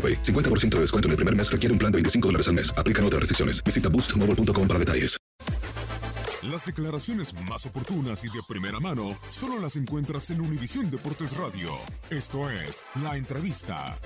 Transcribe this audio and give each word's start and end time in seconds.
AroPay. 0.00 0.22
50% 0.22 0.76
de 0.76 0.80
descuento 0.80 1.08
en 1.08 1.10
el 1.10 1.16
primer 1.16 1.36
mes 1.36 1.52
requiere 1.52 1.72
un 1.72 1.78
plan 1.78 1.92
de 1.92 1.96
25 1.96 2.28
dólares 2.28 2.48
al 2.48 2.54
mes. 2.54 2.72
Aplican 2.78 3.04
otras 3.04 3.20
restricciones. 3.20 3.62
Visita 3.62 3.90
boostmobile.com 3.90 4.66
para 4.66 4.78
detalles. 4.78 5.20
Las 6.42 6.64
declaraciones 6.64 7.34
más 7.48 7.66
oportunas 7.66 8.24
y 8.24 8.28
de 8.28 8.40
primera 8.48 8.80
mano 8.80 9.16
solo 9.28 9.58
las 9.58 9.76
encuentras 9.76 10.30
en 10.30 10.40
Univisión 10.40 10.90
Deportes 10.90 11.36
Radio. 11.36 11.70
Esto 12.08 12.50
es 12.50 12.82
La 13.02 13.16
Entrevista. 13.16 13.96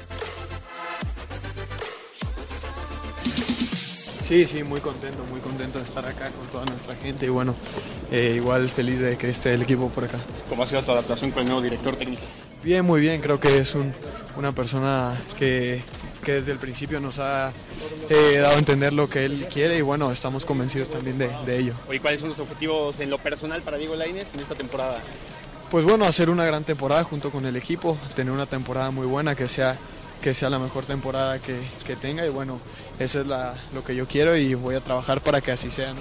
Sí, 4.21 4.47
sí, 4.47 4.65
muy 4.65 4.81
contento, 4.81 5.23
muy 5.31 5.41
contento 5.41 5.79
de 5.79 5.85
estar 5.85 6.05
acá 6.07 6.31
con 6.31 6.47
toda 6.49 6.65
nuestra 6.65 6.97
gente 6.97 7.27
y 7.27 7.29
bueno, 7.29 7.55
eh, 8.11 8.33
igual 8.37 8.69
feliz 8.69 9.01
de 9.01 9.17
que 9.17 9.31
esté 9.31 9.55
el 9.55 9.63
equipo 9.63 9.89
por 9.91 10.05
acá. 10.05 10.19
¿Cómo 10.49 10.65
ha 10.65 10.67
sido 10.67 10.83
tu 10.83 10.93
adaptación 10.93 11.31
con 11.31 11.43
el 11.43 11.49
nuevo 11.49 11.63
director 11.63 11.95
técnico? 11.95 12.23
Bien, 12.65 12.83
muy 12.83 13.03
bien, 13.03 13.21
creo 13.21 13.39
que 13.39 13.59
es 13.59 13.75
un, 13.75 13.93
una 14.39 14.53
persona 14.53 15.15
que, 15.39 15.83
que, 16.25 16.33
desde 16.33 16.51
el 16.51 16.59
principio 16.59 16.99
nos 16.99 17.19
ha 17.19 17.53
eh, 18.09 18.39
dado 18.41 18.55
a 18.55 18.59
entender 18.59 18.95
lo 18.95 19.07
que 19.07 19.27
él 19.27 19.47
quiere 19.53 19.77
y 19.77 19.83
bueno, 19.83 20.11
estamos 20.11 20.47
convencidos 20.47 20.89
también 20.89 21.19
de, 21.19 21.29
de 21.45 21.59
ello. 21.59 21.75
Oye, 21.89 22.01
¿cuáles 22.01 22.21
son 22.21 22.31
los 22.31 22.39
objetivos 22.39 23.01
en 23.01 23.11
lo 23.11 23.19
personal 23.19 23.61
para 23.61 23.77
Diego 23.77 23.95
Lainez 23.97 24.33
en 24.33 24.41
esta 24.41 24.55
temporada? 24.55 24.99
Pues 25.71 25.85
bueno, 25.85 26.07
hacer 26.07 26.31
una 26.31 26.47
gran 26.47 26.65
temporada 26.65 27.05
junto 27.05 27.31
con 27.31 27.45
el 27.45 27.55
equipo, 27.57 27.99
tener 28.17 28.33
una 28.33 28.47
temporada 28.47 28.91
muy 28.91 29.07
buena 29.07 29.35
que 29.35 29.47
sea 29.47 29.77
que 30.23 30.33
sea 30.33 30.49
la 30.49 30.59
mejor 30.59 30.87
temporada 30.87 31.39
que, 31.39 31.61
que 31.87 31.97
tenga 31.97 32.25
y 32.25 32.31
bueno, 32.31 32.59
eso 32.99 33.21
es 33.21 33.27
la, 33.27 33.57
lo 33.75 33.85
que 33.85 33.95
yo 33.95 34.07
quiero 34.07 34.35
y 34.35 34.55
voy 34.55 34.75
a 34.75 34.81
trabajar 34.81 35.21
para 35.21 35.43
que 35.43 35.53
así 35.53 35.71
sea. 35.71 35.93
¿no? 35.93 36.01